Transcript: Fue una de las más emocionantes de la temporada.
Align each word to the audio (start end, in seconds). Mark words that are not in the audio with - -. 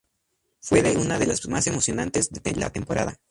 Fue 0.61 0.81
una 0.97 1.19
de 1.19 1.27
las 1.27 1.47
más 1.47 1.67
emocionantes 1.67 2.31
de 2.31 2.55
la 2.55 2.71
temporada. 2.71 3.19